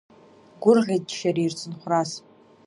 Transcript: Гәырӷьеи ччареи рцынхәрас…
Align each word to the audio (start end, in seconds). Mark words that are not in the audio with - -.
Гәырӷьеи 0.61 1.01
ччареи 1.07 1.49
рцынхәрас… 1.51 2.11